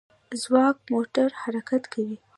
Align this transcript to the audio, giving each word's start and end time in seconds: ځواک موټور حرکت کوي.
ځواک 0.41 0.77
موټور 0.93 1.29
حرکت 1.41 1.83
کوي. 1.93 2.17